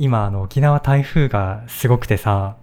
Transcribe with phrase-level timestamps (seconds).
[0.00, 2.56] 今あの沖縄台風がすごくてさ、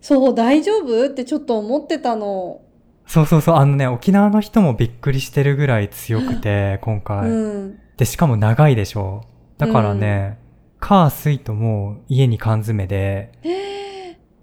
[0.00, 1.06] そう、大丈夫？
[1.06, 2.60] ってちょっと思ってたの。
[3.06, 7.30] そうそうそう、あのね、沖縄の人もびっくりしてるぐらい強くて、今回。
[7.30, 7.78] うん。
[7.96, 9.22] で、しかも長いでしょ。
[9.56, 10.38] だからね、
[10.80, 13.30] 火、水ともう家に缶詰で、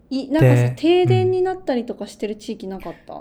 [0.10, 3.14] いなんかさで、停電になったりとかしてる地域なかった、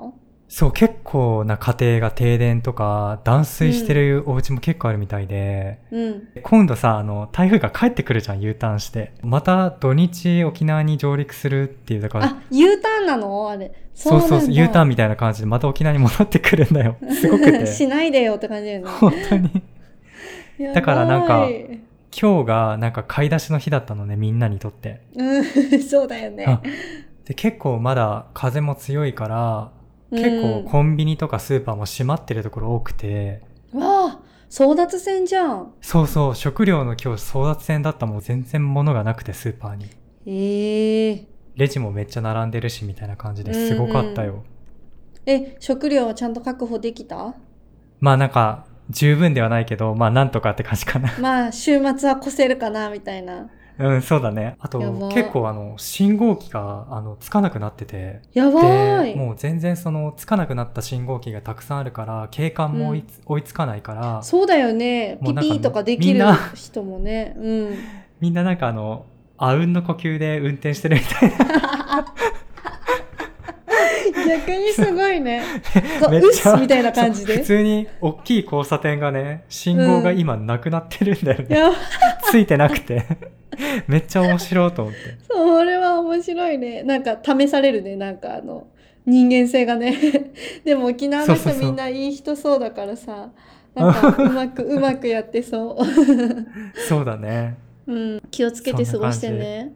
[0.53, 6.29] そう、結構な家庭が停電とか、断水してるお家も結構あるみたいで、うん。
[6.43, 9.13] 今度さ、あの、台風が帰ってくるじゃん、U ターンして。
[9.23, 13.49] また土日沖縄に上陸するっていう、だから、あ、U ターンなの？
[13.49, 13.73] あれ。
[13.95, 16.97] そうそうそう、U ターンンみたいな感じでまた沖縄に戻ってくるんだよ。
[17.09, 17.65] すごくて。
[17.67, 18.89] しないでよって感じだよね。
[18.89, 19.63] 本当に。
[20.75, 21.49] だからなんか
[22.11, 25.03] 今日がなんか買い出しの日だったのね、みんなにとって。
[25.15, 25.45] うん、
[25.81, 26.61] そうだよねあ。
[27.25, 29.71] で、結構まだ風も強いから、
[30.11, 35.73] 結構コンビニとかスーパーも閉まってるところ多くて、うん、わあ、争奪戦じゃん。
[35.81, 39.87] そうそう、食料の今日争奪戦だったもん全然物がなくてスーパーに。
[40.27, 44.45] ええレジもめっちゃ並んでるしみたいな感じですごかったよ。
[45.27, 47.35] え、食料はちゃんと確保できた？
[48.01, 51.13] まあなんか、十分ではないけど、まあなんとかって感じかな。
[51.21, 53.51] まあ、週末は越せるかな、みたいな。
[53.81, 54.57] うん、そうだね。
[54.61, 54.79] あと
[55.13, 58.61] 結構あの、信号機が、あの、つかなくなってて、やば
[59.03, 59.17] で、い。
[59.17, 65.19] もう全然その、つかなくなった信号機がたくさんあるから、景観も追いつ,、追いつかないから、そうだよね。
[65.25, 67.35] ピピーとかできる人もね。
[67.39, 67.79] うん。
[68.21, 69.07] みんななんかあの、
[69.39, 72.05] あうんの呼吸で運転してるみたいな。
[74.29, 75.43] 逆にすごいね。
[76.11, 77.45] めっちゃすみたいな感じそう普で。
[77.45, 81.77] 通に大きい交差点がね、信号が今なくなってるんだよね。
[82.25, 83.05] ついてなくて。
[83.89, 84.99] めっちゃ面白いと思って。
[85.29, 86.83] それは面白いね。
[86.83, 87.97] なんか試されるね。
[87.97, 88.67] なんかあの、
[89.07, 89.97] 人間性がね。
[90.65, 93.31] でも沖縄の人みんないい人そうだからさ。
[93.75, 96.81] なんかうまく、 うまくやってそう。
[96.89, 97.57] そうだね。
[97.87, 98.23] うん。
[98.31, 99.73] 気をつけて過ごしてね。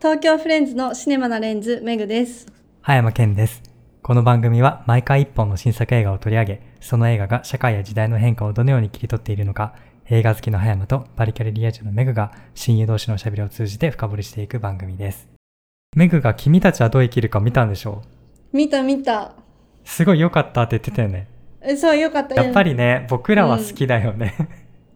[0.00, 2.46] 東京フレンズのシネマなレンズ、メグです。
[2.80, 3.62] 葉山健です。
[4.02, 9.76] この番組は毎回一本の新作映画を取り上げ、その映画が社会や時代の変化をどのように切り取っているのか、
[10.12, 15.26] 映画好きの葉山とバリキャリリア充のメグが親友同士のしゃべりを通じて深掘りしていく番組です。
[15.96, 18.02] メグが君たちはどう生きるか見たんでしょ
[18.52, 19.22] 見た見た。
[19.22, 19.34] う
[19.84, 21.28] すごい良かったって言ってたよね。
[21.62, 22.34] えそう、よかった。
[22.34, 24.34] やっぱりね、僕らは好きだよね。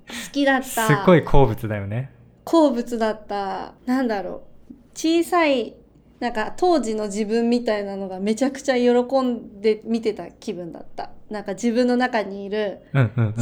[0.06, 0.66] 好きだった。
[0.66, 2.12] すっごい好物だよね。
[2.44, 3.72] 好物だった。
[3.86, 4.74] なんだろう。
[4.92, 5.76] 小さい、
[6.20, 11.10] なんか当時の自分みたいなのがめちゃくちゃ喜んで見てた気分だった。
[11.30, 12.78] なんか自分の中にいる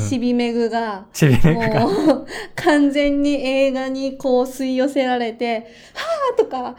[0.08, 1.06] しびれが。
[1.86, 2.26] もう
[2.56, 6.76] 完全に映画にこう吸い寄せられて、はーとか、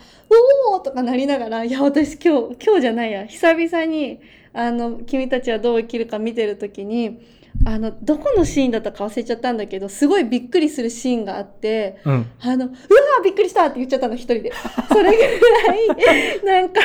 [0.67, 4.19] おーとかなりながら、いや私今日、今日じゃないや、久々に、
[4.53, 7.19] あの、君たちはどう生きるか見てる時に、
[7.63, 12.31] あの、どこのシーンだったか忘れちゃったんだけど、すごいびっくりするシーンがあって、うん。
[12.41, 14.51] あの、うわーびっくりしたって言っちゃったの、一人で。
[14.89, 16.81] それぐらい、なんか、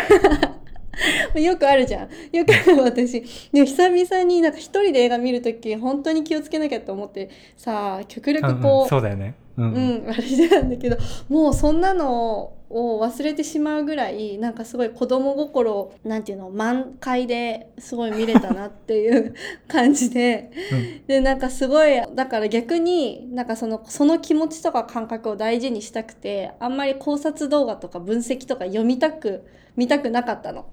[1.39, 2.37] よくあるじゃん。
[2.37, 3.21] よくある私。
[3.53, 9.35] でも久々になんか一人で映画見るとき、本当に気をつけなきゃと思って、さあ、極力うんうんこう、そうだよね。
[9.57, 9.75] うん。
[9.75, 10.97] うん、あれなんだけど、
[11.29, 19.35] もうそんなのを忘れてしまうぐらい、なんかすごい子供心、なんていうの、満開ですごい見れたなっていう
[19.67, 29.45] 感じで、うんで、なんかすごい、だから逆になんかその、その気持ちとか感覚を大事にしたくて、あんまり考察動画とか分析とか読みたく、
[29.75, 30.67] 見たくなかったの。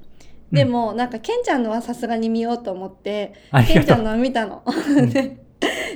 [0.51, 3.33] でも、なんか、ケンちゃんのはさすがに見ようと思って。
[3.67, 4.63] ケンちゃんのは見たの。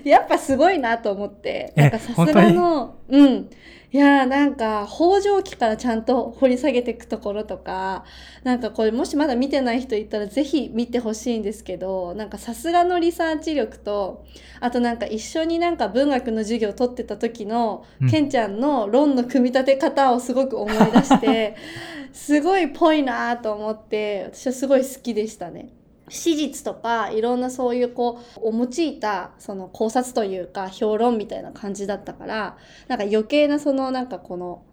[0.10, 3.50] やっぱすごいなと思って、えなんかさすがの、うん。
[3.94, 8.06] いやーなんか、北条記からちゃんと掘り下げていくところとか、
[8.44, 14.26] なんかこれもしまだ見てない人いたらぜひ見てほしいんですけど、なんかさすがのリサーチ力と、
[14.62, 21.58] あとなんか一緒になんか文学の授業を取ってた時の、うんケンちゃんの論の組み立て方をすごく思い出して、
[22.14, 25.70] すごいぽいなと思って、私はすごい好きでしたね。
[26.12, 34.64] 史実とかいろんなそういうこうを用いたその考察というか評論みたいな感じだったからなんか余計なそのなんかこの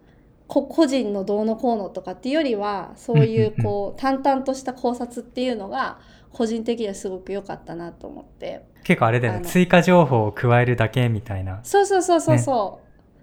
[0.47, 5.99] こ個人のどうのこうのとかっていうよりはそういうこう淡々とした考察っていうのが
[6.33, 9.45] 個人的にはすごく良かったなと思って結構あれだよね。
[9.45, 11.59] 追加情報を加えるだけみたいな。
[11.63, 12.81] そうそうそうそうそ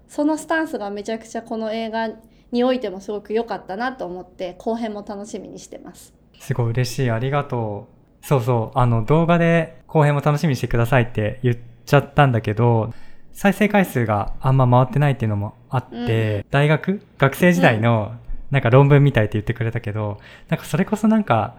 [0.08, 2.10] う、そのスタンスがめちゃくちゃこの映画
[2.52, 6.14] においてもすごく良かったなと思って後編も楽しみにしてます。
[6.38, 7.10] すごい嬉しい。
[7.10, 7.95] ありがとう。
[8.26, 8.78] そうそう。
[8.78, 12.92] あの、動画で後編も楽しみにしてくださいって言っちゃったんだけど、
[13.32, 18.16] 再生回数があんま回ってないっていうのもあって、大学学生時代の
[18.50, 20.18] なんか論文みたいって言ってくれたけど、
[20.48, 21.54] なんかそれこそなんか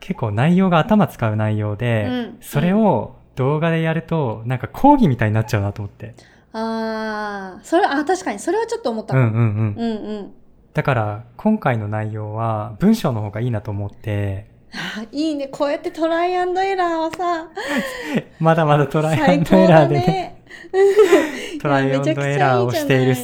[0.00, 6.16] 結構内容が頭使う内容で、うんそれを動画でやるとなんか講義みたいになっちゃうなと思って。
[6.52, 9.14] ああ、それ、あ、確かに、それはちょっと思った。
[9.16, 9.74] うんうんうん。
[9.76, 10.32] うんうん。
[10.74, 15.48] だから、今回の内容は文章の方がいいなと思って、あ いいね。
[15.48, 17.48] こうやってトライアンドエラーをさ、
[18.40, 19.94] まだまだトライアンドエラーで。
[19.94, 20.02] ね、
[20.72, 21.58] ね。
[21.60, 23.16] トライアンドエラーをしている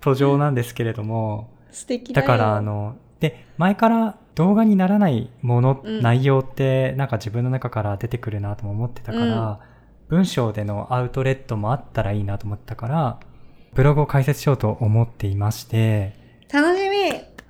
[0.00, 9.60] 途上なんですけれども、素敵だからあの、で、前から動画にならないもの、うん内容ってなんか自分の中から出てくるなとも思ってたから、
[10.08, 13.18] 文章でのアウトレットもあったらいいなと思ったから、
[13.74, 16.14] ブログを開設しようと思っていまして、
[16.52, 16.96] 楽しみ。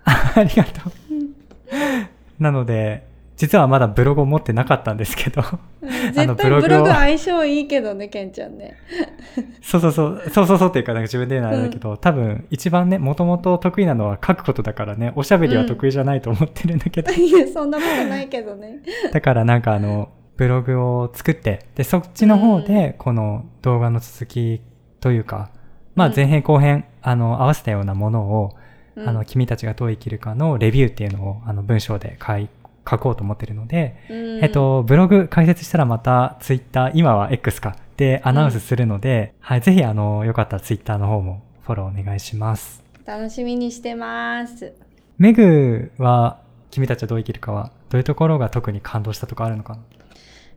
[0.04, 2.42] ありがとう。
[2.42, 3.06] なので、
[3.36, 5.42] 実はまだブログを持ってなかったんですけど、
[5.82, 6.68] 絶対ブブログを。
[6.68, 8.76] ログ相性いいけどね、ケンちゃんね。
[9.62, 18.80] そうそうそう、そうそうそうっていうか、なんか自分で言うのはあれだけど、多分一番ね、もともと得意なのは書くことだからね、おしゃべりは得意じゃないと思ってるんだけど、いや、そんなことないけどね。
[19.12, 24.60] だからなんかあの、ブログを作って、で、そっちの方で、この動画の続き
[25.00, 25.50] というか、
[25.94, 26.14] まあうん。
[26.14, 28.56] 前編後編、あの、合わせたようなものを、
[28.96, 29.08] うん。
[29.08, 32.48] あの、君たちがどう生きるかのレビューっていうのを、あの、文章で書い、
[32.88, 42.84] 書こうと思ってるので、うんえっと、ブログ開設したらまたツイッター、今は X か、でアナウンスするので、はい、ぜひあの、よかったらツイッターの方もフォローお願いします。
[43.04, 44.74] 楽しみにしてます。
[45.18, 46.40] メグは、
[46.70, 49.80] 君たちはどう生きるかは、どういうところが特に感動したとかあるのかな？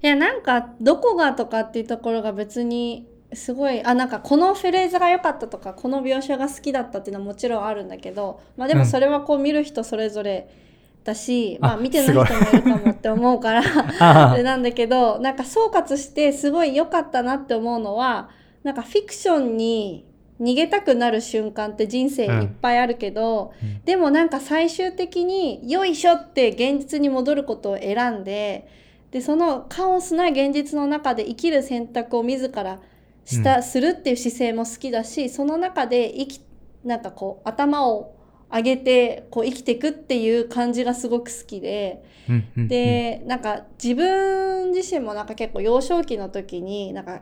[0.02, 10.50] いや、なんか、どこがとかっていうところが別に、すごい、あ、なんかこのフレーズが良かったとか、この描写が好きだったっていうのはもちろんあるんだけど、まあでうんもそれはこう見る人それぞれ
[11.10, 13.62] だし、あまあ見てない人もいるかもって思うから、
[14.44, 18.30] なんだけど、なんか総括してすごい良かったなって思うのは、
[18.64, 20.06] なんかフィクションに
[20.40, 23.82] 逃げたくなる瞬間って人生いっぱいあるけど、うん。
[23.84, 28.68] でもなんか最終的によいしょって現実に戻ることを選んで
[29.12, 32.80] でそのカオスな現実の中で生きる選択を自ら
[33.26, 33.64] した、うん。
[33.64, 36.42] するっていう姿勢も好きだしその中で生き
[36.86, 38.16] なんかこう頭を
[38.52, 42.04] 上げてこう生きていくっていう感じがすごく好きで。
[42.28, 47.22] うんうんうん、でなんか自分自身もなんか結構幼少期の時になんか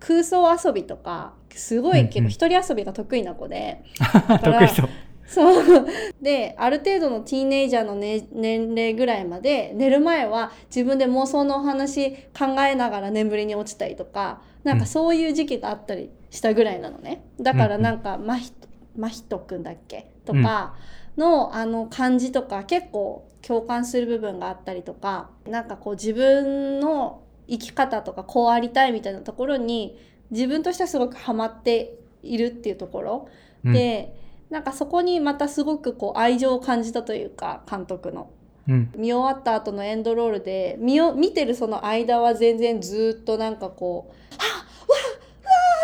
[0.00, 2.04] 空想遊びとかすごうんうん。
[2.06, 3.82] い結構一人遊びが得意な子で、
[4.28, 4.88] ら得意そう。
[5.26, 5.86] そう。
[6.20, 17.22] である程度のティーネイジャーの、ね、年齢ぐらいまで寝る前は自分で妄想のお話考えながら眠りに落ちたりとかなんかそういう時期があったりしたぐらいなのね。
[17.40, 18.54] だからなんか真人
[18.96, 20.10] 真人くんだっけ？
[20.32, 20.74] とか
[21.16, 29.98] の、あの感じとか結構共感する部分があったりとかなんかこう自分の生き方とかこうありたいみたいなところに
[30.30, 33.28] 自分としてはすごくハマっているっていうところ。
[33.64, 34.14] うん、で、
[34.50, 38.30] なんかそこにまたすごくこう愛情を感じたというか監督の。
[38.68, 44.69] うん、見終わった後のエンドロールで見よ見てるその間は全然ずっとなんかこう「はっわっわー」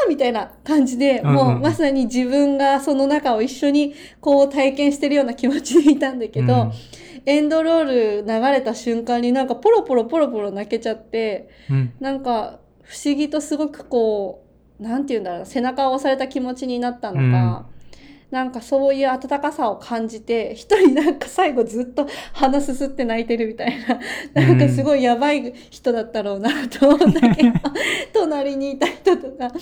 [0.08, 1.34] みたいな感じで、うんうん。
[1.34, 6.72] もうまさに自分がその中を一緒にこう体験してるような気持ちでいたんだけど、うん。
[7.26, 14.44] エンドロール流れた瞬間になんかポロポロポロポロ泣けちゃってうん、なんか不思議とすごくこ
[14.78, 17.66] うなんて言うんだろうな背中を押された気持ちになったのか、
[18.30, 23.74] なんかそういう温かさを感じて一人なんか最後ずっと鼻すすって泣いてるみたい
[24.34, 27.52] ななんかすごいやばい人だったろうなと思ったけど
[28.12, 29.52] 隣にいた人とか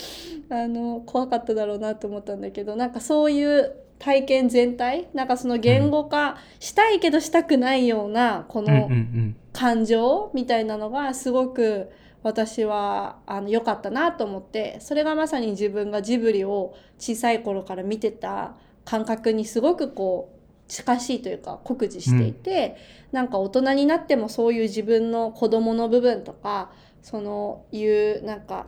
[0.49, 9.37] あの怖かっただろうなと思ったんだけどなんかそういう体験全体なんかその言語化したいけどしたくないようなこうん、うん、うのん。
[9.53, 11.91] 感情みたいなのがすごく
[12.25, 22.77] 私はあの良かったなと思ってそれがまさに自分がジブリを小さい頃から見てた感覚にすごくこう近しいというか酷似していて、
[23.13, 28.67] なんか大人になってもそういう自分の子供の部分とかそのいうなんか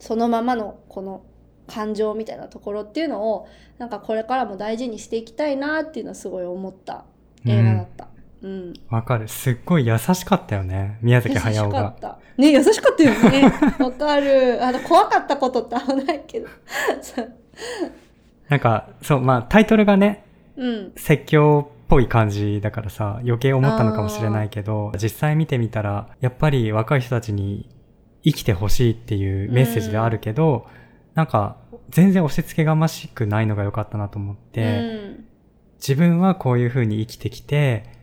[0.00, 1.24] そのままのこの
[1.66, 7.04] 感情みたいなところっていうのをなんかこれからも大事にしていきたいなっていうのはすごい思った
[7.44, 8.04] 映画だった。
[8.04, 8.13] うん
[8.90, 9.28] わかる。
[9.28, 10.98] すっごい優しかったよね。
[11.00, 11.82] 宮崎優し駿が。
[11.82, 12.18] かった。
[12.36, 13.52] ね、優しかったよね。
[13.78, 14.64] わかる。
[14.64, 16.48] あの、怖かったことって危ないけど。
[18.48, 20.24] なんか、そう、まあタイトルがね、
[20.56, 20.92] うん。
[20.96, 27.70] 説教っぽい感じだからさ、余計思ったのかもしれないけど、実際見てみたら、やっぱり若い人たちに
[28.22, 30.66] 生きてほしいっていうメッセージであるけど、
[31.14, 31.56] なんか、
[31.90, 35.24] 全然押し付けがましくないのが良かったなと思って、うん。
[35.76, 37.93] 自分はこういう風に生きてきて、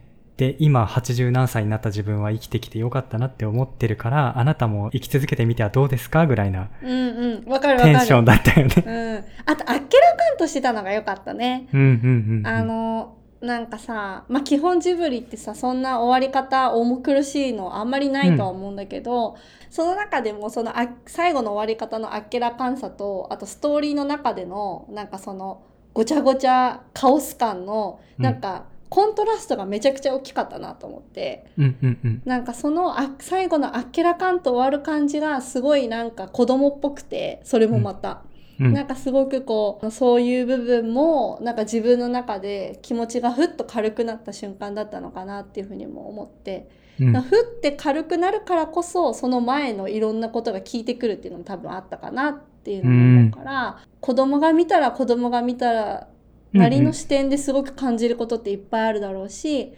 [0.42, 7.48] で、今80何歳になった自分は生きてきてよかったなって思ってるから、あなたも生き続けてみてはどうですかぐらいなうんうん。
[7.48, 7.94] わかるわかる。
[7.96, 8.74] テンションだったよね。
[8.84, 9.52] うん。
[9.52, 11.68] あと、あっけらかんとしてたのが良かったね。
[11.72, 12.48] うんうんうんうん。
[12.48, 19.36] あの、なんかさ、まあ、基本ジブリってさそんな終わり方重苦しいのあんまりないとは思うんだけど、
[19.70, 31.46] その中でもそのあ最後の終わり方のあっけらかんさとあとストーリーの中でのなんかそのごちゃごちゃカオス感のなんか、コントラストがめちゃくちゃ大きかったなと思って。
[31.58, 32.22] うんうんうん。
[32.26, 38.24] なんかそのあ最後のあっけらかんと終わる感じがすごいなんか子供っぽくてそれもまた。
[38.60, 38.74] うん。
[38.74, 46.70] なんかすごくこうそういう部分もなんか自分の中で気持ちがふっと軽くなった瞬間だったのかなっていうふうにも思って、
[47.00, 47.14] うん。
[47.22, 56.08] ふって軽くなるからこそその前のいろんなことが効いてくるっていうのも多分あったかなっていうのも思うから、子供が見たら子供が見たら
[56.54, 59.74] なりの視点ですごく感じることっていっぱいあるだろうし、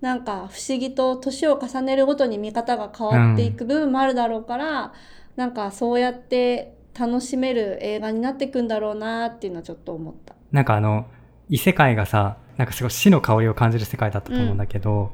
[0.00, 4.92] なんか不思議と年を重ねるごとに見方が変わっていく部分もあるだろうから、
[5.36, 10.34] なんかそうやって楽しめる映画になっていくんだろうなっていうのはちょっと思った。
[10.52, 11.06] なんかあの、
[11.48, 15.12] 異世界がさ、なんかすごい死の香りを感じる世界だったと思うんだけど、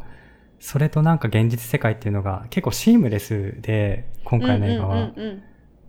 [0.59, 4.95] それとなんか現実世界っていうのが結構シームレスで、今回の映画は。
[4.95, 5.43] うんうんうんうん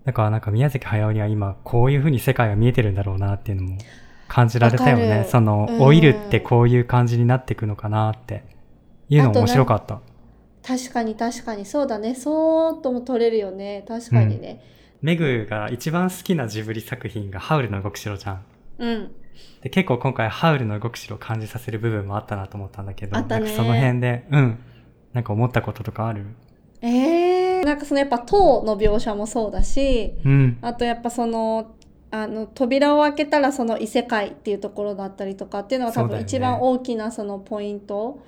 [0.04, 3.78] だからなんか宮崎駿には今こういう風に世界が見えてるんだろうなっていうのも
[4.34, 5.28] 感じられたよね。
[5.30, 5.80] その、うん。
[5.80, 8.46] 老いるってこういう感じになっていくのかなって
[9.10, 10.00] いうのも面白かった。
[10.66, 11.66] 確かに確かに。
[11.66, 12.16] そうだね。
[12.16, 13.84] そーっとも撮れるよね。
[13.86, 14.64] 確かにね。
[15.02, 18.46] メグが一番好きなジブリ作品がハウルの動く城じゃん。
[18.80, 19.12] うん、
[19.62, 24.60] で結構今回ハウルの動く城を感じさせる部分もあったなと思ったんだけど、なんかその辺で、うん。
[25.12, 26.26] なんか思ったこととかある？
[26.82, 30.58] えー、なんかそのやっぱ塔の描写もそうだしうん。
[30.62, 31.76] あとやっぱその
[32.12, 38.22] あの扉を開けたらその異世界っていうところだったりとかっていうのが多分一番大きなそのポイント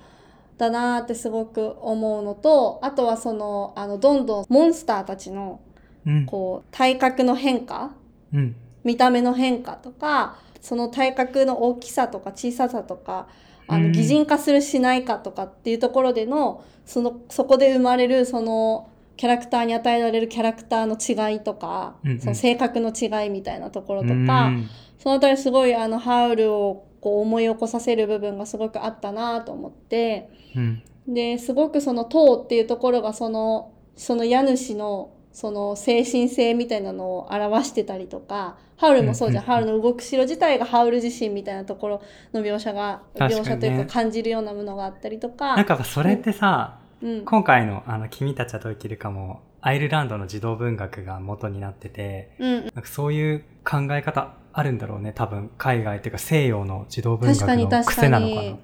[0.56, 5.60] だなーってすごく思うのとあとはそのあのどんどんモンスターたちの
[6.06, 6.26] うん。
[6.26, 7.92] こう体格の変化
[8.32, 8.56] うん。
[8.84, 13.28] 見た目の変化とかその体格の大きさとか小ささとか
[13.66, 20.96] あうんの擬人化するしないかとかっていうところでのそのそこで生まれるそのキャラクターに与えられるキャラクターの
[21.30, 22.20] 違いとか、うんうん。
[22.20, 24.68] その性格の違いみたいなところとうか、ん。
[24.98, 30.82] そのあたりすごいあのハウルをこう思い起こさせる部分がすごくあったなと思ってうん。
[31.06, 39.64] ですごくその塔っていうところがそのその家主のその精神性みたいなのを表してたりとかハウルもそうじゃん,、うんうんうん。
[39.64, 42.02] ハウルの動く城自体がハウル自身みたいなところ
[42.32, 45.56] の描写が、ね描写というか感じるようなものがあったりとか。
[45.56, 55.50] なんかそれってさ、うん、今回のあの、君たちはどう生きるかも、アイルランドの児童文学が元になってて、うん、なんかそういう考え方あるんだろうね、多分。
[55.58, 58.58] 海外っていうか西洋の児童文学の確か癖なのかなに。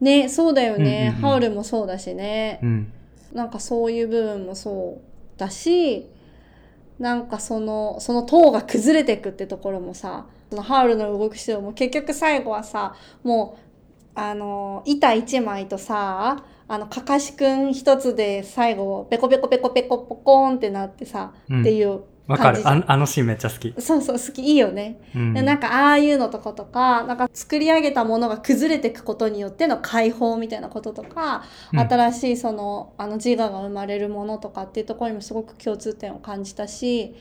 [0.00, 2.92] ねそうだよね、うんうんうんハウルもそうだしね、うん。
[3.32, 6.08] なんかそういう部分もそうだし
[6.98, 13.58] なんかそのその塔が崩れていくってところもさそのハウルの動く城も結局最後はさも
[14.16, 22.84] うあの板一枚とさあのかかしくん一つで最後ペコペコペコペコポコーンってなってさ、うんっていうわかるあ。
[22.86, 23.74] あのシーンめっちゃ好き。
[23.78, 25.00] そうそう好きいいよね。
[25.16, 25.32] うん。
[25.32, 37.14] でなんかああいうのとことかなんか作り上げたものが崩れていくことによっての解放みたいなこととか、うん新しいそのあの自我が生まれるものとかっていうところにもすごく共通点を感じたし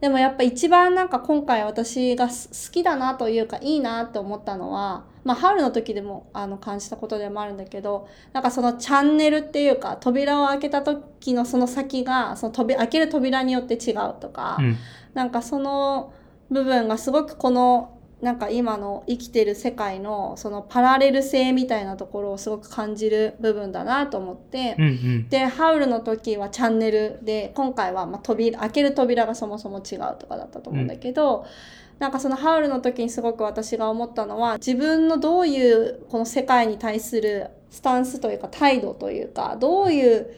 [0.00, 14.76] でもやっぱ一番なんか今回私がす好きだなというかいいなって思ったのはまあ春の時でもあの感じたことでもあるんだけどなんかそのチャンネルっていうか扉を開けた時のその先がその扉開ける扉によって違うとか、うん。
[15.14, 16.12] なんかその
[16.50, 25.28] 部分がすごくこのなんか今の生きてる世界のそのパラレル性みたいなところをすごく感じる部分だなと思って、うんうん。
[25.28, 31.46] でハウルの時はチャンネルで今回はまあ扉開ける扉がそもそも違うとかだったと思うんだけど、
[32.00, 40.34] なんかそのハウルの時にすごく私が思ったのは自分のどういうこの世界に対するスタンスというか態度というかどういう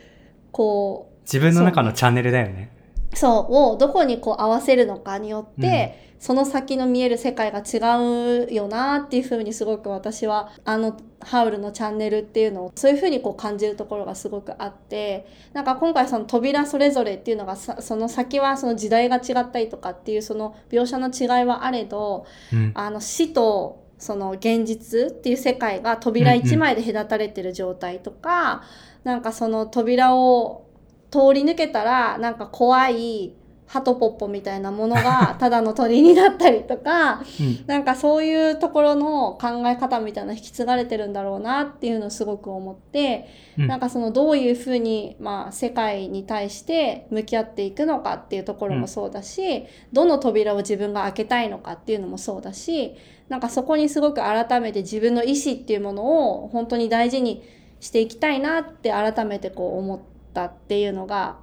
[0.50, 2.81] こう自分の中のチャンネルだよね。
[3.14, 22.72] そうをどこにこう合わせるのかによって、その先の見える世界が違うよなっていうふうにすごく私はあのハウルのチャンネルっていうのをそういうふうにこう感じるところがすごくあってなんか今回その扉それぞれっていうのがさその先はその時代が違ったりとかっていうその描写の違いはあれどうん。
[22.76, 28.62] あの死とその現実っていう世界が扉一枚で隔たれてる状態とか、
[29.04, 30.66] なんかその扉を
[31.12, 33.34] 通り抜けたらなんか怖い
[33.66, 37.64] ハトポッポみたいなものが ただの鳥になったりとかうん。
[37.66, 43.28] なんかそういうところの考え方みたいな引き継がれてるんだろうなっていうのをすごく思って、
[43.58, 43.66] うん。
[43.68, 52.94] なんかそのどういうふうに、まあ、世界に対して向き合っていくのかっていうところもそうだし、どの扉を自分が開けたいのかっていうのもそうだし
[53.28, 57.42] なんかそこにすごく改めて自分の意思っていうものを本当に大事に
[57.80, 60.00] していきたいなって改めてこう思っ
[60.32, 61.36] たっていうのが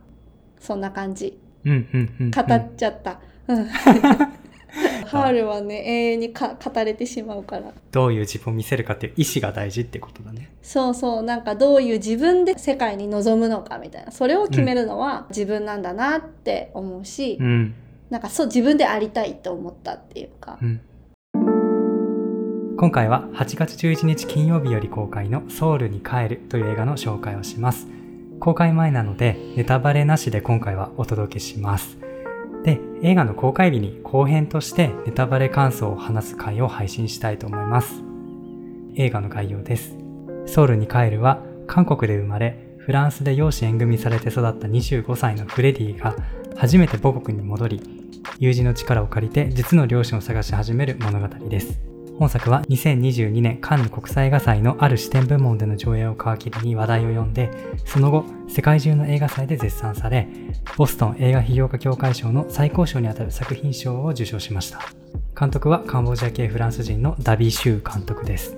[0.60, 3.20] そんな感じうんうんうんうん語っちゃった。
[3.48, 3.68] うん
[5.08, 10.52] ハールはね永遠にか語れてしまうからどういう自分を見せるかっていう意思が大事ってことだね。
[10.62, 17.74] そうそうなんかどういう自分で世界に臨むのかみたいなそれを決めるのは自分なんだなって思うし、うん。
[18.10, 20.82] なんかそう自分でありたいって思ったっていうかう、ん。
[22.78, 27.99] 今回は8月11日金曜日より公開のソウルに帰るという映画の紹介をします。
[28.40, 31.98] 公開前なのでネタバレなしで今回はお届けします。
[32.64, 38.02] で、映画の公開日に後編としてネタバレ感想を話す回を配信したいと思います。
[38.96, 39.96] 映画の概要です。
[40.46, 46.16] ソウルに帰るは韓国で生まれ、フランスで養子縁組されて育った25歳のフレディが
[46.56, 47.82] 初めて母国に戻り、
[48.40, 51.80] 友人の力を借りて実の両親を探し始める物語です。
[52.20, 57.50] 本作は2022年カンヌ国際映画祭のある視点部門での上映を皮切りに話題を呼んで、
[57.86, 60.28] その後、世界中の映画祭で絶賛され、
[60.76, 64.82] ボストン映画批評家協会賞の最高賞にあたる作品賞を受賞しました。
[65.40, 68.54] 監督はカンボジア系フランス人のダビー・シュー監督です。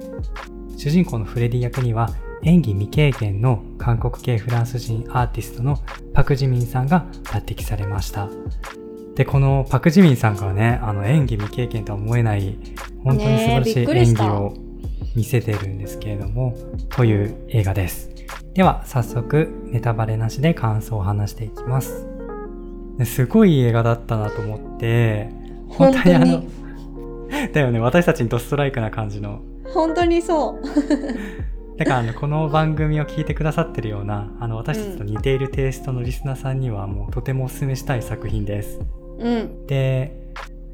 [0.76, 2.10] 主人公のフレディ役には
[2.42, 5.78] 演技未経験の韓国系フランス人アーティストの
[6.16, 8.28] パク・ジミンさんが抜擢されました。
[9.22, 12.58] で、このパク・ジミンさんがね、あの演技未経験とは思えない、
[13.04, 14.56] 本当に素晴らしい演技を
[15.16, 16.56] 見せてるんですけれども、
[16.90, 18.10] という映画です。
[18.56, 22.08] では、早速、ネタバレなしで感想を話していきます。
[22.98, 25.30] ですごい映画だったなと思って、
[25.70, 26.44] 本当にの、
[27.54, 38.82] だよね、私たちにドストライクな感じの本当にそうだからあのこの番組を聞いてくださってるようなあの私たちと似ているテイストのリスナーさんにはもうとてもお勧めしたい作品です。
[39.22, 39.68] うん。
[39.68, 40.20] で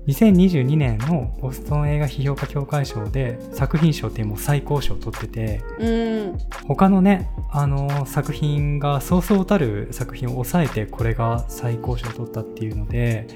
[0.08, 6.38] 2022年のボストン映画批評家協会賞で作品賞ってもう最高賞を取っててうん。
[6.68, 13.28] 他のねあの作品がそうそうたる作品を抑えてこれが最高賞を取ったっていうので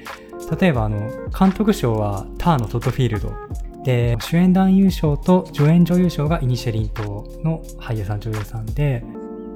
[0.58, 3.32] 例えばあの監督賞はターのトッドフィールド。
[3.84, 9.04] で主演男優賞と助演女優賞がイニシェリン島の俳優さん女優さんで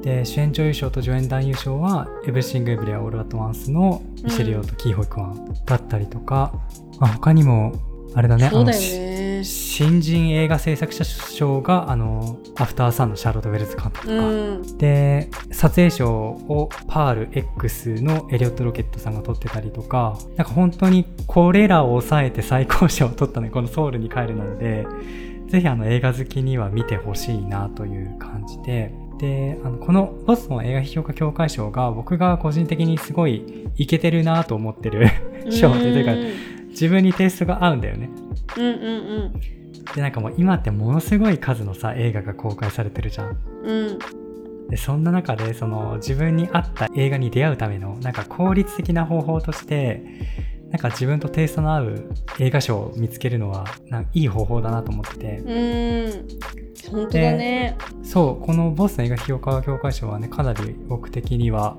[0.03, 6.53] で主演女優賞と助演男優賞は「エブリシング・エブリウェア・オール・アット・ワンス」のミシェル・ヨーとキー・ホイクワンだったりとか、
[7.01, 7.73] まあ、他にも
[8.15, 9.45] あれだねね。
[9.45, 14.27] 新人映画制作者賞があのアフターサンのシャーロット・ウェルズ監督とか、
[14.73, 14.79] ん。
[14.79, 24.87] で撮影賞をパール X のエリオット・ロケットさんが取ってたりとかなんか本当にこれらを抑えて最高賞を取ったねこのソウルに帰るなので
[25.49, 35.09] ぜひあの映画好きには見てほしいなという感じでであのこのボストン映画批評家協会賞が僕が個人的にすごいイケてるなと思ってる
[35.50, 36.12] 賞でというか
[36.68, 38.11] 自分にテイストが合うんだよね。
[38.57, 39.40] うんうん
[39.94, 43.87] でなんかもう今ってものすごい数のさ映画が公開されてるじゃんうん。
[43.87, 43.98] うん。
[44.68, 50.02] でそんな中でその自分に合った映画に出会うためのなんか効率的な方法として
[50.70, 52.05] なんか自分とテイストの合う
[52.38, 55.38] 映画賞を見つけるのはなんかいい方法だなと思ってて。
[55.38, 56.29] うん。
[56.90, 57.76] 本当だね。
[58.02, 61.76] そうこのボスの映画批評家協会賞はねかなり僕的には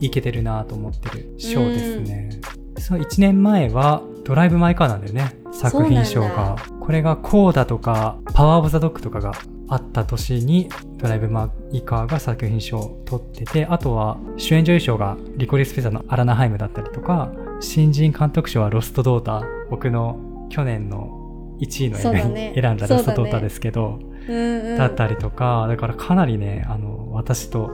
[0.00, 2.40] いけてるなと思ってる賞ですね、
[2.78, 9.32] そう1年前はドライブ・マイ・カーなんだよね作品賞がこれがコーダとかパワー・オブ・ザ・ドッグとかが
[9.68, 24.78] あった年にドライブ・マイ・カーが作品賞を取っててあとは主演女優賞がリコリス・ピザのアラナハイムだったりとか新人監督賞はロスト・ドーター僕の去年の1位の映画に選んだロスト・ドーターですけど、うんうん。
[24.78, 27.70] だったりとか、だからかなりね、あの、私と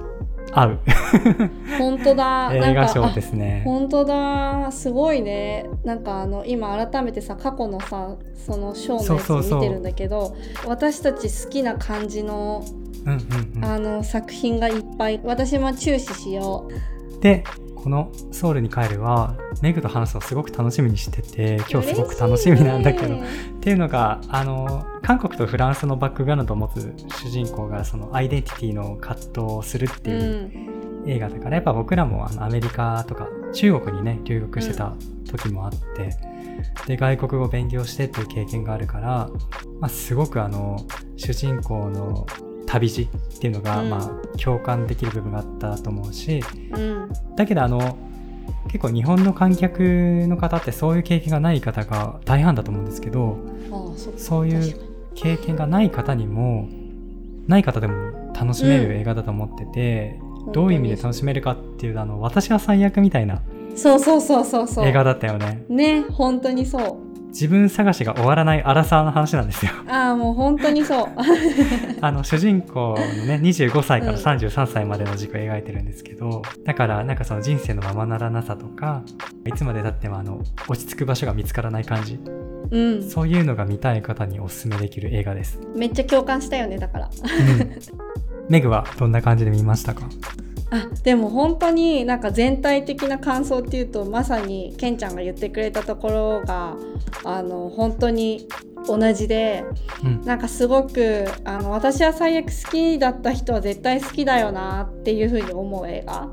[0.52, 0.78] 合う。
[1.78, 2.50] 本当だ。
[2.54, 3.62] 映画賞ですね。
[3.64, 4.68] 本当だ。
[4.70, 5.66] すごいね。
[5.84, 10.34] なんかあの今改めてさ過去のさそのショーのやつ見てるんだけど
[10.66, 12.64] 私たち好きな感じの
[13.04, 13.18] うんうん
[13.56, 13.64] うん。
[13.64, 16.68] あの作品がいっぱい私も注視しよ
[17.20, 17.44] で、
[17.86, 23.18] このソウルに帰るは、メグと話すのすごく楽しみにしてて、う今日すごく楽しみなんだけど、っ
[23.60, 31.08] ていうのが、あの、韓国とフランスのバックグラウンドを持つ主人公が、そのアイデンティティの葛藤をするってういうん。
[31.08, 34.92] 映画だから、やっぱ僕らもあのアメリカとか中国にね、留学してた
[35.30, 36.16] 時もあって、
[36.88, 39.30] で、外国語を勉強してっていう経験があるから、
[39.78, 40.76] まあ、すごくあの、
[41.14, 42.26] 主人公の
[42.78, 43.90] 旅路っていうのが、うん。
[43.90, 47.10] まあ、共感できる部分があったと思うし、うん。
[47.36, 47.98] だけどあの
[48.68, 49.80] 結構日本の観客
[50.28, 53.38] の方ってそういう経験がない方が大半だと思うんですけど
[53.70, 54.80] ああそういう
[55.14, 56.68] 経験がない方にも
[57.46, 60.20] ない方でも楽しめる映画だと思ってて、
[60.52, 63.40] どういう意味で楽しめるかっていうあの私は最悪みたいな
[63.76, 64.86] そうそうそうそうそう。
[64.86, 65.64] 映画だったよね。
[65.68, 67.05] ね本当にそう
[67.36, 69.72] 自分探しが終わらないアラサーの話なんですよ。
[69.88, 71.08] ああもう本当にそう。
[72.00, 74.16] あの主人公のね25歳からうん。
[74.16, 79.02] 33歳までの時期を描いてるんですけど、だからなんかその人生のままならなさとか
[79.44, 82.18] いつまでたってもあの落ち着く場所が見つからない感じ。
[82.70, 83.02] うん。
[83.02, 87.10] そういうのが見たい方におすすめできる映画です、めっちゃ共感したよねだから。
[87.10, 87.70] うん、
[88.48, 90.08] メグはどんな感じで見ましたか？
[90.84, 96.76] あでも本当になんか全体的な感想っていうとまさにケンちゃんが言ってくれたところが
[97.24, 98.48] あの本当に
[98.86, 99.64] 同じで
[100.04, 100.22] うん。
[100.24, 106.28] なんかすごくあの私は最悪好きだった人は絶対好きだよなっていう風に思う映画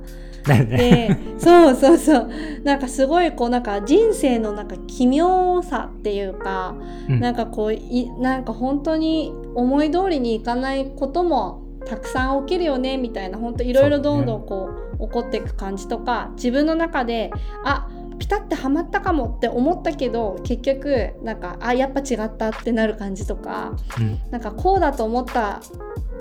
[0.45, 2.29] でそうそうそう。
[2.63, 6.75] なんかすごいこうなんか人生のなんか奇妙さっていうか
[7.07, 7.19] うん。
[7.19, 14.69] なんかこういなんか本当に思い通りにいかないこともたくさん起きるよねみたいな本当いろいろどんどんこ
[14.99, 17.31] う起こっていく感じとか自分の中で
[17.63, 17.87] あ
[18.19, 24.19] ピタッてはまったかもって思ったけど結局なんかあやっぱ違ったってなる感じとかうん。
[24.31, 25.61] なんかこうだと思った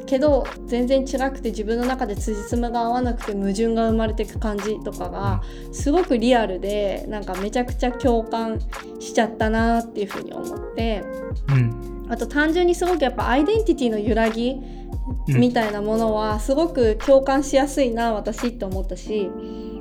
[0.07, 8.59] けど全然違くて自分の中で辻褄が合わなくて矛盾が生まれていく感じとかがすごくリアルでなんかめちゃくちゃ共感
[8.98, 11.05] しちゃったなっていうふうに思って。
[11.51, 11.92] うん。
[12.09, 14.82] あと単純にすごくやっぱアイデンティティの揺らぎうん
[15.27, 19.31] みたいなものはすごく共感しやすいな私って思ったし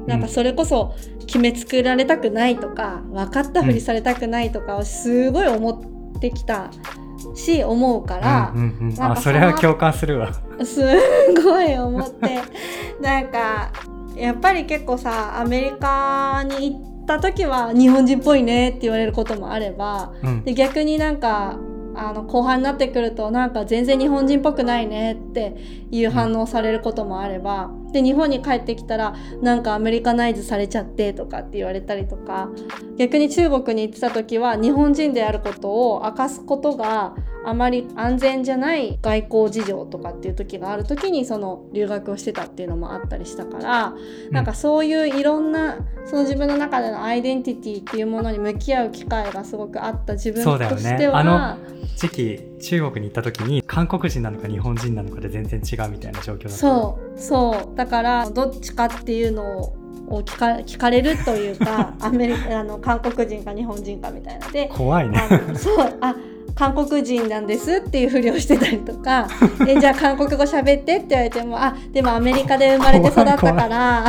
[0.08, 0.96] なんかそれこそ
[1.28, 6.72] 決めつくられたくないとか分かったふりされたくないとかをすごい思ってきた
[7.36, 8.52] し思うから。
[8.56, 10.34] うんうんうん、なんあかそのそれは共感するわ。
[10.64, 10.82] す
[11.44, 12.40] ごい思って。
[13.02, 13.72] なんか
[14.16, 20.44] やっぱり結構さアメリカに行った時は日本人っぽいねって言われることもあればうん。
[20.44, 21.58] で逆になんか
[21.96, 25.58] あの後半になってくるとなんか全然日本人っぽくないねって
[25.92, 32.50] いう反応されることもあれば、で日本に帰ってきたらなんかアメリカナイズされちゃってとかって言われたりとか。
[33.02, 43.96] 逆に中国に行ってた時は日本人であることを明かすことがあまり安全じゃない外交事情とかっていう時がある時にその留学をしてたっていうのもあったりしたから、
[44.30, 51.24] なんかそういういろんなその自分の中でのアイデンティティっていうものに向き合う機会がすごくあった自分としては、あ
[51.96, 56.58] 時期中国に行った時に韓国人なのか日本人なのかで全然違うみたいな状況だった。
[56.58, 57.78] そうそう。
[57.78, 59.74] だからどっちかっていうの
[60.08, 65.20] を聞か聞かれるというか アメリカあの韓国人か日本人かみたいなので怖いね。
[65.56, 66.16] そうあ
[66.54, 69.28] 韓国人なんですっていうふりをしてたりとか
[69.68, 74.06] えじゃあ韓国語喋ってって言われてもあでもアメリカで生まれて育ったから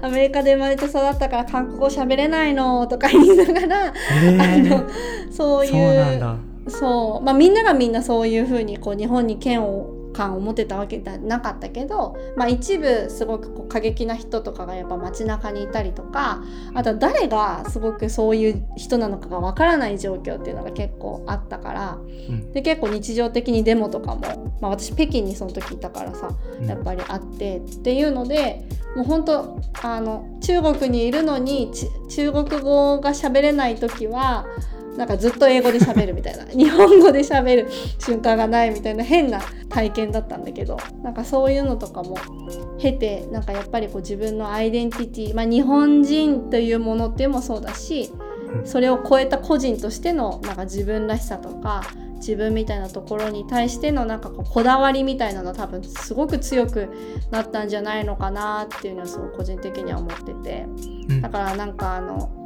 [0.00, 4.84] アメリカで生まれて育ったから韓国語喋れないのとか言いながら、えあーの
[5.30, 6.36] そういうなんだ
[6.68, 7.24] そう。
[7.24, 22.52] まあみんながみんなそういうふうにこう日本に嫌悪感を持ってたわけじゃなかったけど、まあ、一部すごくこう過激な人とかがやっぱ街中にいたりとかあとは誰がすごくそういう人なのかがわからない状況っていうのが結構あったからうん。
[22.52, 26.66] で結構日常的にデモとかも、まあ、私北京にその時いたからさうん。
[26.66, 34.46] やっぱりあってっていうのでもう本当あの中国にいるのにち中国語が喋れない時は
[34.96, 42.16] なんかずっと英語で喋るみたいな 日本語で喋る瞬間がないみたいな変な体験だったんだけどなんかそういうのとかも
[42.78, 48.10] 経てなんかやっぱりこう自分のアイデンティティ、まあ、日本人というものっていうのもそうだし
[48.58, 51.82] うんそれを超えた個人としてのなんか自分らしさとか
[52.16, 56.88] 自分みたいなところに対してのなんかこうこだわりみたいなの多分すごく強く
[57.30, 60.66] なったんじゃないのかなっていうのはすごく個人的には思ってて。
[61.08, 61.20] うん。
[61.20, 62.43] だからなんかあの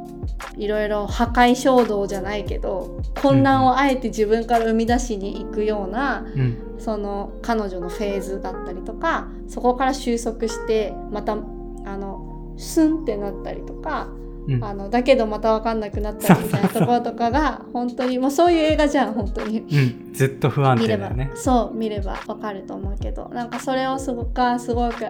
[0.57, 6.69] いろいろ破壊衝動じゃないけど混乱をあえて自分から生み出しに行くようなうん。
[6.79, 14.07] その彼女のフェーズだったりとかそこから収束してまたあのスンってなったりとか
[14.55, 19.59] うんあのだけどまた分かんなくなったりみたいなところとかが本当にもうそういう映画じゃん本当に。
[19.59, 21.31] うん、ずっと不安見れば定だよね。
[21.35, 25.05] そう見ればわかると思うけどなんかそれをすごくすごく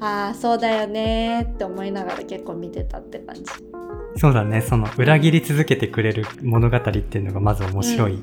[0.00, 3.42] ああそうだよねーって思いながら結構見てたって感じ。
[4.16, 8.18] そうだね、その裏切り続けてくれる物語っていうのがまず面白い。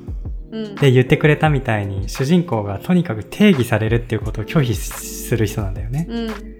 [0.52, 6.06] うん、で言ってくれたみたいに主人公がとにかく定義されるっていうことを拒否する人なんだよね。
[6.08, 6.59] うん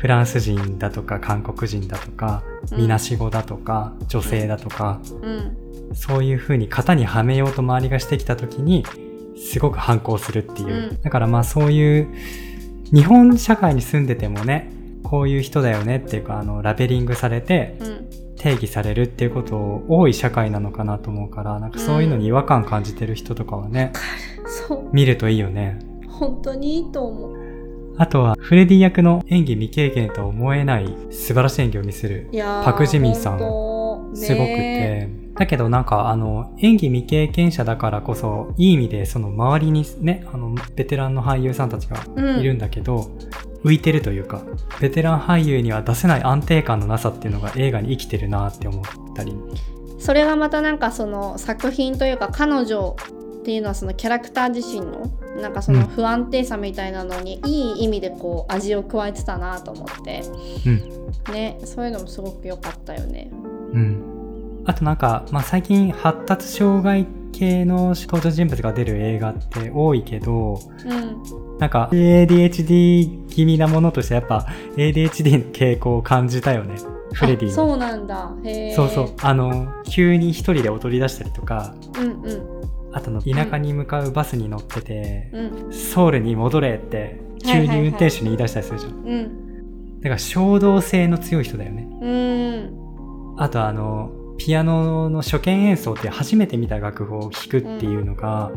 [0.00, 2.78] フランス人だとか韓国人だとか、うん。
[2.78, 5.94] みなしごだとか、女性だとか、うん。
[5.94, 8.82] そういう風に型にはめようと周りがしてきた時に、
[9.36, 10.68] すごく反抗するっていう。
[10.68, 11.02] うん。
[11.02, 12.08] だからまあそういう、
[12.94, 18.10] 日本社会に住んでてもね、こういう人だよねっていうか、あの、ラベリングされて、うん。
[18.38, 23.92] 定義されるっていうこと多い社会なのかなと思うからなんかそういうのに違和感感じてる人とかはね、
[24.46, 24.88] そう。
[24.94, 25.78] 見るといいよね。
[26.08, 27.39] 本当にいいと思う
[28.00, 32.30] あとはフレディ役の演技未経験とは思えない素晴らしい演技を見せる
[32.64, 33.38] パクジミンさん。
[33.38, 41.98] すごくて、ねだけどなんかあの演技未経験者だからこそいい意味でその周りにねあのベテランの俳優さんたちが
[42.38, 43.10] いるんだけど、
[43.64, 44.42] 浮いてるというか
[44.80, 48.84] ベテラン俳優には出せない安定感のなさっていうのが映画に生きてるなって思っ
[49.14, 49.34] たり。
[49.98, 52.96] それがまたなんかその作品というか彼女
[53.40, 55.10] っていうのはそのキャラクター自身の
[55.40, 60.22] なんかその不安定さみたいなのにいい意味でこう味を加えてたなと思って、
[60.66, 61.32] うん。
[61.32, 63.30] ねそういうのもすごく良かったよね。
[63.32, 64.62] うん。
[64.66, 70.94] あとなんか、まあ、最近発達障害系の登場人物が出る映画って多いけどう
[71.54, 76.76] ん、なんか ADHD 気味なものとしてやっぱ ADHD の傾向を感じたよね。
[77.12, 78.32] フレディそうなんだ。
[78.44, 79.12] へえそうそう。
[79.20, 81.74] あの急に一人で踊り出したりとか。
[81.98, 82.59] うんうん
[82.92, 85.72] あとの田舎に向かうバスに乗ってて、うん。
[85.72, 90.00] ソウルに戻れって急に運転手に言い出したりするじゃん、うん。
[90.00, 91.88] だから衝動性の強い人だよね。
[92.02, 92.10] う
[93.36, 93.36] ん。
[93.38, 98.50] あとあのピアノの初見演奏っていう初めて見た楽譜を弾くっていうのが、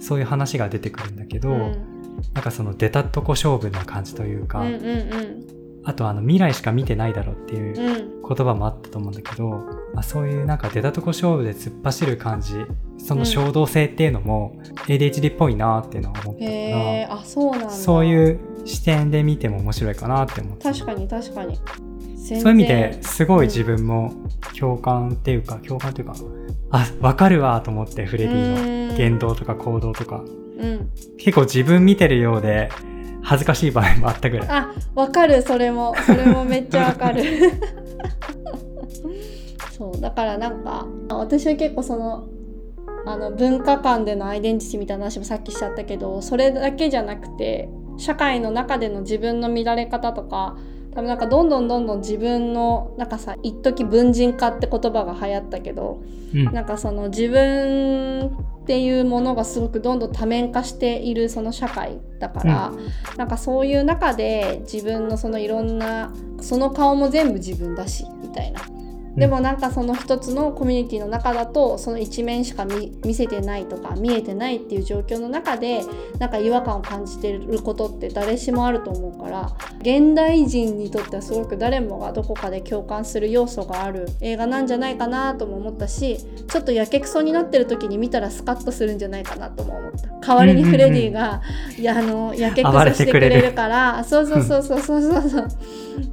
[0.00, 1.98] そういう話が出てくるんだけど、うん。
[2.34, 5.57] なんかその出たとこ勝負な感じというか、うんうん
[5.88, 8.12] あとあの未来しか見てないだろうっていううん。
[8.12, 9.48] うん言葉もあったと思うんだけど、
[9.94, 12.66] まあ、そういうなんか出たとこ勝負で突っ走る感じ
[12.98, 16.54] その衝動性っていうのも ADHD っぽいなっていうのは思ったから、へ
[17.00, 17.70] えあそうなんだ。
[17.70, 21.58] そういう視点で見ても面白いかなって思って確かに確かに。
[22.18, 24.12] そういう意味ですごい自分も
[24.58, 26.14] 共感っていうか共感というか
[26.70, 30.22] あわかるわと思ってフレディの言動とか行動とか。
[30.58, 30.90] うん。
[31.16, 32.68] 結構自分見てるようで
[33.28, 34.48] 恥ずかしい場合もあったぐらい。
[34.48, 35.42] あわかる。
[35.42, 37.22] それもそれもめっちゃわかる。
[39.76, 40.00] そう。
[40.00, 42.26] だからなんか私は結構その
[43.04, 50.56] あの文化間でのアイデンティティみたいな話もさっきしちゃったけどそれだけじゃなくて社会の中での自分の見られ方とか
[50.94, 56.02] 多分なんかどんどんどんどん自分のなんかさ一時文人化って言葉が流行ったけど
[56.34, 58.26] うんなんかその自分
[58.62, 62.72] っていうものがすごくどんどん多面化しているその社会だから、
[63.16, 68.60] なんかそういう中で自分のそのいろんなその顔も全部自分だしみたいな。
[69.18, 75.82] でもなんかその一つのコミュニティの中だとその一面しか見見せてないとか見えてないっていう状況の中で
[76.18, 90.08] なんか違和感を感じてることって誰しもあると思うから現代人にとってはすごく誰もがどこかで共感する要素がある映画なんじゃないかなとも思ったしちょっとやけくそになってる時に見たらスカッとするんじゃないかなとも思った。
[90.28, 91.40] 代わりにフレディが、
[91.78, 95.48] いやあのやけくそしてくれるからそう そうそうそうそうそうそう。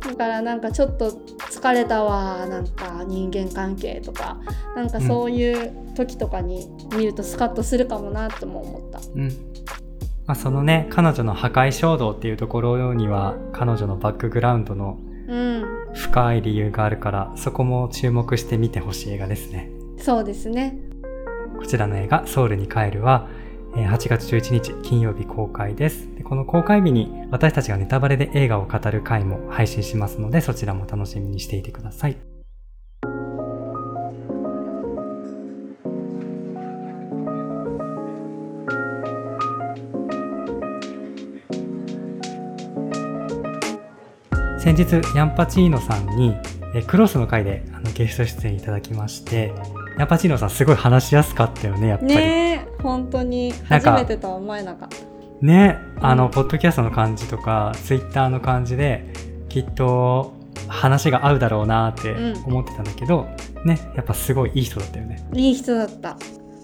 [0.08, 4.38] だからなんかちょっと疲れたわなんか人間関係とか
[4.76, 9.00] なんかそういう時とかに見るとスカッとするかもなとも思った。
[9.16, 9.30] うん。
[10.26, 19.70] まあ、そのね彼女の破壊衝動っていうところには彼女のバックグラウンドのうん、深い理由があるからそこも注目して見てほしい映画ですね。
[19.98, 20.78] そうですね。
[21.58, 23.28] こちらの映画「ソウルに帰るは」
[23.76, 26.16] えー8月11日金曜日公開です。
[26.16, 32.18] でこの公開日に私たちがネタバレで映画を語る回も配信しますのでそちらも楽しみにしていてください
[44.66, 46.36] 先日ヤンパチーノさんに
[46.74, 49.54] えークロスの回であのゲスト出演いただきまして
[50.00, 52.16] ヤンパチーノさんすごい話しやすかったよねやっぱり。
[52.16, 53.54] ねえ本当に。
[53.70, 54.98] 初めてとは思えなかった。
[55.46, 59.14] ねあの、うんポッドキャストの感じとかツイッターの感じで
[59.50, 60.34] きっと
[60.68, 62.44] 話が合うだろうなってうん。
[62.46, 63.28] 思ってたんだけど、
[63.66, 65.24] ねやっぱすごいいい人だったよね。
[65.36, 66.18] いい人だった。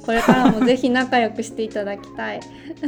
[0.07, 2.39] これからもぜひ仲良くしていただきたい。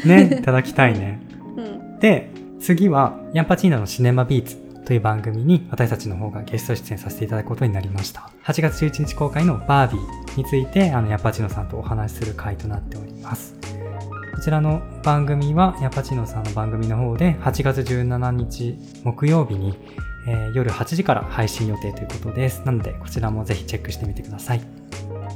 [0.04, 1.22] ねいただきたいね。
[1.56, 8.30] うん、で次はヤンパチーナのシネマビーツという番組に私たちの方がゲスト出演させていただくことになりました。
[8.44, 13.56] 8月11日公開のバービーについてあのヤンパチノさんとお話しする回となっております。
[14.36, 19.78] こちらの番組はヤンパチノさんの番組の方で8月17日木曜日に、
[20.28, 22.62] えー夜8時から配信予定ということです。
[22.66, 24.62] なのでこちらもぜひチェックしてみてください。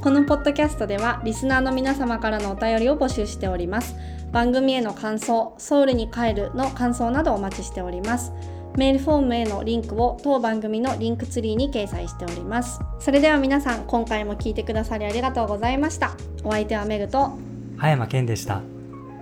[0.00, 3.96] このポッドキャストではリスナーの皆様からのお便りを募集しております。
[4.30, 8.32] 番組への感想ソウルに帰るの感想などお待ちしております。
[8.76, 12.80] メールフォームへのリンクを当番組のリンクツリーに掲載しております。
[13.00, 16.12] それでは皆さん今回も聞いてくださりありがとうございました。
[16.44, 17.38] お相手はメグと
[17.76, 18.62] 葉山健でした。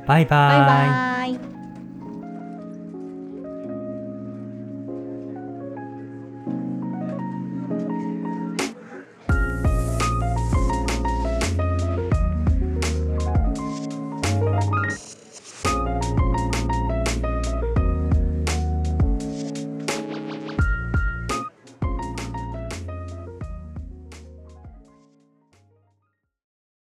[0.06, 1.28] バイバイ。
[1.28, 1.55] バイバイ